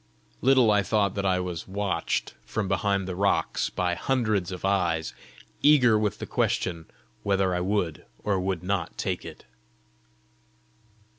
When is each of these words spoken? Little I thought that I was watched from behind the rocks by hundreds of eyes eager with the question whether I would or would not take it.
Little 0.41 0.71
I 0.71 0.81
thought 0.81 1.13
that 1.13 1.27
I 1.27 1.39
was 1.39 1.67
watched 1.67 2.33
from 2.43 2.67
behind 2.67 3.07
the 3.07 3.15
rocks 3.15 3.69
by 3.69 3.93
hundreds 3.93 4.51
of 4.51 4.65
eyes 4.65 5.13
eager 5.61 5.95
with 5.95 6.17
the 6.17 6.25
question 6.25 6.87
whether 7.21 7.53
I 7.53 7.59
would 7.59 8.05
or 8.23 8.39
would 8.39 8.63
not 8.63 8.97
take 8.97 9.23
it. 9.23 9.45